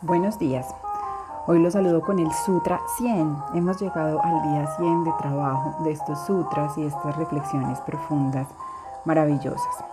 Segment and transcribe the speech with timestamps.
[0.00, 0.72] Buenos días.
[1.48, 3.36] Hoy los saludo con el Sutra 100.
[3.54, 8.46] Hemos llegado al día 100 de trabajo de estos sutras y estas reflexiones profundas,
[9.04, 9.84] maravillosas.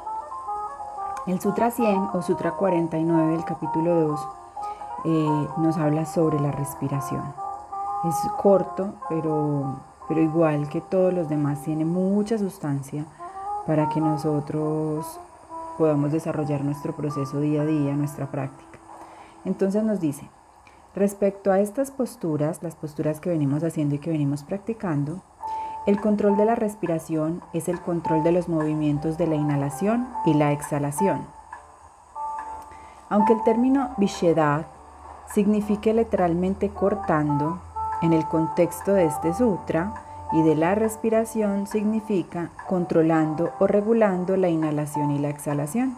[1.26, 4.28] El Sutra 100 o Sutra 49 del capítulo 2
[5.06, 7.24] eh, nos habla sobre la respiración.
[8.08, 13.06] Es corto, pero, pero igual que todos los demás, tiene mucha sustancia
[13.66, 15.20] para que nosotros
[15.80, 18.85] podamos desarrollar nuestro proceso día a día, nuestra práctica.
[19.46, 20.30] Entonces nos dice,
[20.96, 25.22] respecto a estas posturas, las posturas que venimos haciendo y que venimos practicando,
[25.86, 30.34] el control de la respiración es el control de los movimientos de la inhalación y
[30.34, 31.22] la exhalación.
[33.10, 34.66] Aunque el término Vishedad
[35.32, 37.62] signifique literalmente cortando,
[38.02, 39.94] en el contexto de este sutra
[40.32, 45.98] y de la respiración significa controlando o regulando la inhalación y la exhalación.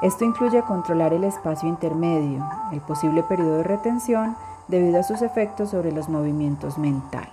[0.00, 4.36] Esto incluye controlar el espacio intermedio, el posible periodo de retención
[4.68, 7.32] debido a sus efectos sobre los movimientos mentales.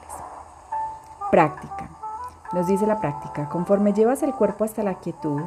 [1.29, 1.89] Práctica.
[2.53, 5.41] Nos dice la práctica, conforme llevas el cuerpo hasta la quietud,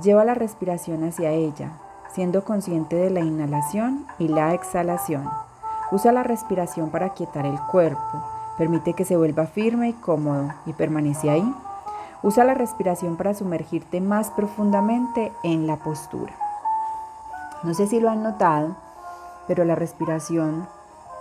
[0.00, 1.72] lleva la respiración hacia ella,
[2.12, 5.28] siendo consciente de la inhalación y la exhalación.
[5.90, 8.22] Usa la respiración para quietar el cuerpo,
[8.58, 11.54] permite que se vuelva firme y cómodo y permanece ahí.
[12.22, 16.49] Usa la respiración para sumergirte más profundamente en la postura.
[17.62, 18.74] No sé si lo han notado,
[19.46, 20.66] pero la respiración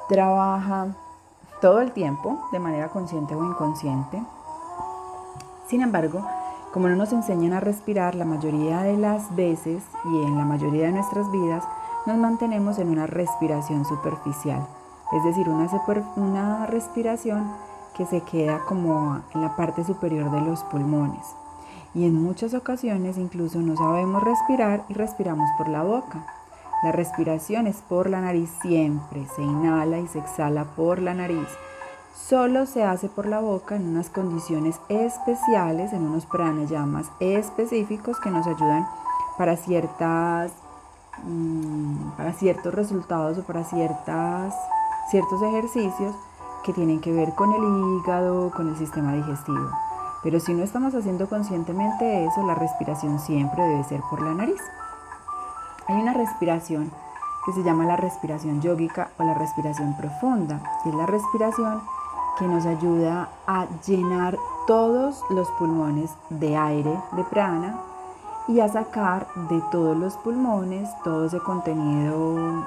[0.07, 0.87] trabaja
[1.61, 4.23] todo el tiempo de manera consciente o inconsciente.
[5.67, 6.25] Sin embargo,
[6.73, 10.85] como no nos enseñan a respirar la mayoría de las veces y en la mayoría
[10.85, 11.65] de nuestras vidas,
[12.05, 14.65] nos mantenemos en una respiración superficial,
[15.11, 17.51] es decir, una, respiración
[17.97, 21.35] que se queda como en la parte superior de los pulmones
[21.93, 26.25] y en muchas ocasiones incluso no sabemos respirar y respiramos por la boca.
[26.83, 31.47] La respiración es por la nariz siempre, se inhala y se exhala por la nariz.
[32.15, 38.29] Solo se hace por la boca en unas condiciones especiales, en unos pranayamas específicos que
[38.29, 38.87] nos ayudan
[39.37, 40.51] para ciertas
[41.23, 44.53] mm, para ciertos resultados o para ciertas,
[45.09, 46.15] ciertos ejercicios
[46.63, 47.63] que tienen que ver con el
[48.01, 49.88] hígado, con el sistema digestivo.
[50.21, 54.61] Pero si no estamos haciendo conscientemente eso, la respiración siempre debe ser por la nariz.
[55.87, 56.91] Hay una respiración
[57.45, 61.81] que se llama la respiración yógica o la respiración profunda, y es la respiración
[62.37, 64.37] que nos ayuda a llenar
[64.67, 67.77] todos los pulmones de aire, de prana,
[68.47, 72.65] y a sacar de todos los pulmones todo ese contenido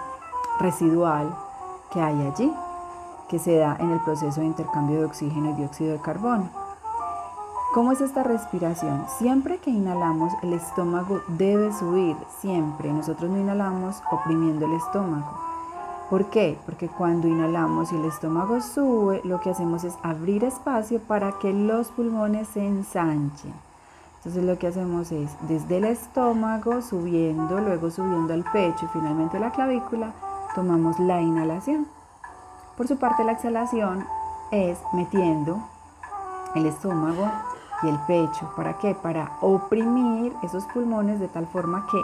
[0.58, 1.34] residual
[1.90, 2.54] que hay allí,
[3.28, 6.61] que se da en el proceso de intercambio de oxígeno y dióxido de carbono.
[7.72, 9.06] ¿Cómo es esta respiración?
[9.16, 12.92] Siempre que inhalamos, el estómago debe subir, siempre.
[12.92, 15.30] Nosotros no inhalamos oprimiendo el estómago.
[16.10, 16.58] ¿Por qué?
[16.66, 21.54] Porque cuando inhalamos y el estómago sube, lo que hacemos es abrir espacio para que
[21.54, 23.54] los pulmones se ensanchen.
[24.18, 29.40] Entonces lo que hacemos es desde el estómago subiendo, luego subiendo al pecho y finalmente
[29.40, 30.12] la clavícula,
[30.54, 31.86] tomamos la inhalación.
[32.76, 34.04] Por su parte la exhalación
[34.50, 35.56] es metiendo
[36.54, 37.30] el estómago
[37.82, 38.50] y el pecho.
[38.56, 38.94] ¿Para qué?
[38.94, 41.98] Para oprimir esos pulmones de tal forma que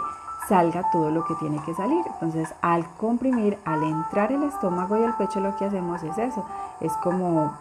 [0.47, 2.03] salga todo lo que tiene que salir.
[2.13, 6.43] Entonces, al comprimir, al entrar el estómago y el pecho, lo que hacemos es eso.
[6.79, 7.53] Es como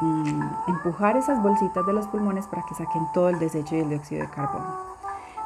[0.00, 3.88] mm, empujar esas bolsitas de los pulmones para que saquen todo el desecho y el
[3.88, 4.86] dióxido de carbono.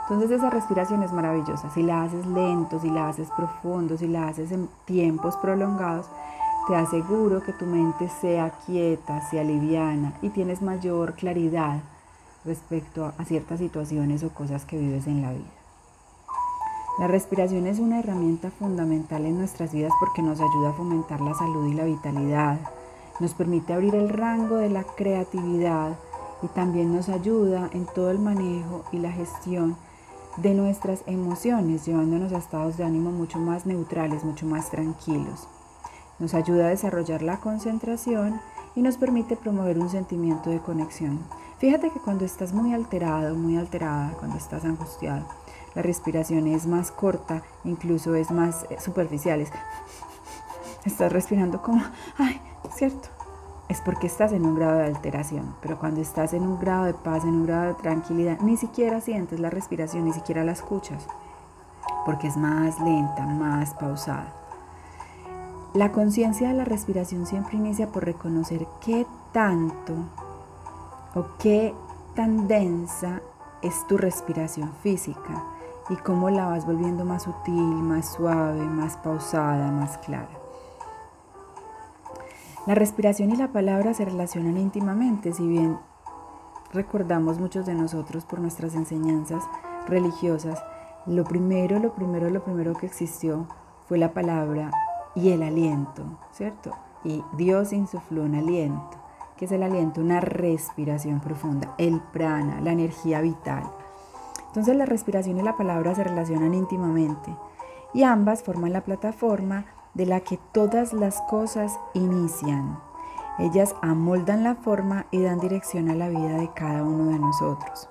[0.02, 1.70] Entonces esa respiración es maravillosa.
[1.70, 6.10] Si la haces lento, si la haces profundo, si la haces en tiempos prolongados,
[6.70, 11.81] te aseguro que tu mente sea quieta, sea liviana y tienes mayor claridad
[12.44, 15.50] respecto a ciertas situaciones o cosas que vives en la vida.
[17.00, 21.34] La respiración es una herramienta fundamental en nuestras vidas porque nos ayuda a fomentar la
[21.34, 22.60] salud y la vitalidad,
[23.19, 25.97] nos permite abrir el rango de la creatividad
[26.41, 29.76] y también nos ayuda en todo el manejo y la gestión
[30.36, 35.48] de nuestras emociones, llevándonos a estados de ánimo mucho más neutrales, mucho más tranquilos.
[36.20, 38.40] Nos ayuda a desarrollar la concentración
[38.76, 41.18] y nos permite promover un sentimiento de conexión.
[41.58, 45.26] Fíjate que cuando estás muy alterado, muy alterada, cuando estás angustiado,
[45.74, 49.44] la respiración es más corta, incluso es más eh, superficial.
[50.84, 51.82] Estás respirando como,
[52.16, 52.40] ay,
[52.74, 53.08] cierto.
[53.68, 56.94] Es porque estás en un grado de alteración, pero cuando estás en un grado de
[56.94, 61.06] paz, en un grado de tranquilidad, ni siquiera sientes la respiración, ni siquiera la escuchas,
[62.04, 64.40] porque es más lenta, más pausada.
[65.72, 69.94] La conciencia de la respiración siempre inicia por reconocer qué tanto
[71.14, 71.72] o qué
[72.16, 73.22] tan densa
[73.62, 75.44] es tu respiración física
[75.88, 80.40] y cómo la vas volviendo más sutil, más suave, más pausada, más clara.
[82.66, 85.78] La respiración y la palabra se relacionan íntimamente, si bien
[86.72, 89.44] recordamos muchos de nosotros por nuestras enseñanzas
[89.86, 90.60] religiosas,
[91.06, 93.46] lo primero, lo primero, lo primero que existió
[93.86, 94.72] fue la palabra
[95.15, 96.03] y el aliento,
[96.33, 96.72] ¿cierto?
[97.04, 98.98] Y Dios insufló un aliento,
[99.36, 103.65] que es el aliento, una respiración profunda, el prana, la energía vital.
[104.48, 107.34] Entonces la respiración y la palabra se relacionan íntimamente
[107.92, 109.65] y ambas forman la plataforma
[109.95, 112.78] de la que todas las cosas inician.
[113.39, 117.89] Ellas amoldan la forma y dan dirección a la vida de cada uno de nosotros.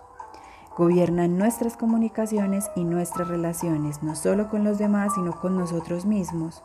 [0.78, 6.64] Gobiernan nuestras comunicaciones y nuestras relaciones, no solo con los demás, sino con nosotros mismos.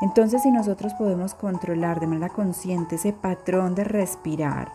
[0.00, 4.72] Entonces, si nosotros podemos controlar de manera consciente ese patrón de respirar,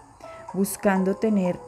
[0.54, 1.60] buscando tener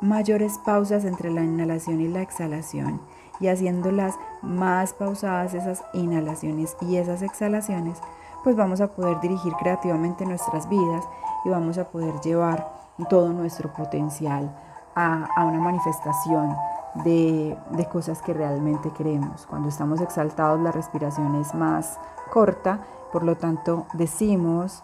[0.00, 3.00] mayores pausas entre la inhalación y la exhalación
[3.38, 7.98] y haciéndolas más pausadas esas inhalaciones y esas exhalaciones,
[8.44, 11.04] pues vamos a poder dirigir creativamente nuestras vidas
[11.44, 14.54] y vamos a poder llevar todo nuestro potencial
[14.94, 16.54] a, una manifestación
[16.94, 17.56] de,
[17.90, 19.46] cosas que realmente queremos.
[19.46, 21.98] Cuando estamos exaltados la respiración es más
[22.30, 22.80] corta,
[23.12, 24.82] por lo tanto decimos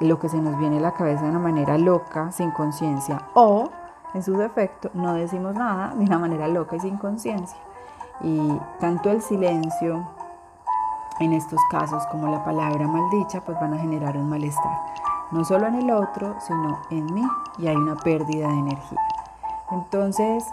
[0.00, 3.70] lo que se nos viene a la cabeza de una manera loca, sin conciencia, o
[4.14, 7.58] en su defecto, no decimos nada de una manera loca y sin conciencia.
[8.22, 10.08] Y tanto el silencio
[11.20, 14.78] en estos casos como la palabra maldicha pues van a generar un malestar,
[15.30, 17.26] no solo en el otro, sino en mí
[17.58, 19.00] y hay una pérdida de energía.
[19.70, 20.44] Entonces,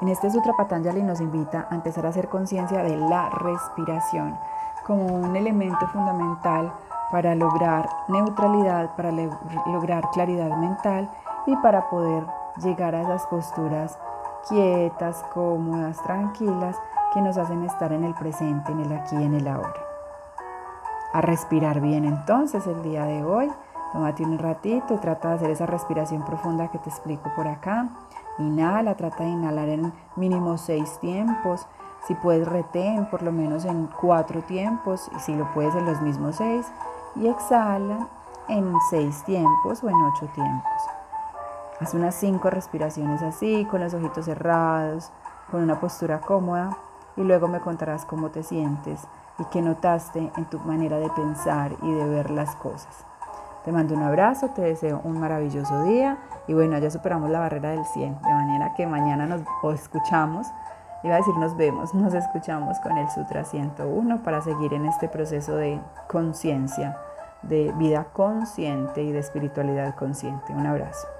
[0.00, 4.36] en este Sutra Patanjali nos invita a empezar a hacer conciencia de la respiración
[4.86, 6.72] como un elemento fundamental
[7.10, 11.08] para lograr neutralidad, para lograr claridad mental
[11.46, 12.26] y para poder
[12.62, 13.98] llegar a esas posturas
[14.48, 16.76] quietas, cómodas, tranquilas,
[17.12, 19.72] que nos hacen estar en el presente, en el aquí, en el ahora.
[21.12, 23.50] A respirar bien entonces el día de hoy.
[23.92, 27.88] Tómate un ratito y trata de hacer esa respiración profunda que te explico por acá.
[28.38, 31.66] Inhala, trata de inhalar en mínimo seis tiempos.
[32.06, 36.00] Si puedes, retén por lo menos en cuatro tiempos y si lo puedes en los
[36.02, 36.66] mismos seis.
[37.16, 38.08] Y exhala
[38.48, 40.72] en seis tiempos o en ocho tiempos.
[41.80, 45.10] Haz unas cinco respiraciones así, con los ojitos cerrados,
[45.50, 46.76] con una postura cómoda
[47.16, 49.00] y luego me contarás cómo te sientes
[49.38, 53.04] y qué notaste en tu manera de pensar y de ver las cosas.
[53.64, 57.70] Te mando un abrazo, te deseo un maravilloso día y bueno, ya superamos la barrera
[57.70, 59.42] del 100, de manera que mañana nos
[59.74, 60.46] escuchamos,
[61.02, 65.08] iba a decir nos vemos, nos escuchamos con el Sutra 101 para seguir en este
[65.08, 66.98] proceso de conciencia,
[67.42, 70.52] de vida consciente y de espiritualidad consciente.
[70.52, 71.13] Un abrazo.